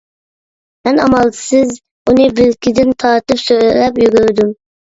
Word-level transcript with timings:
مەن 0.87 1.01
ئامالسىز 1.03 1.75
ئۇنى 2.13 2.27
بىلىكىدىن 2.41 2.91
تارتىپ 3.07 3.45
سۆرەپ 3.47 4.05
يۈگۈردۈم. 4.07 4.55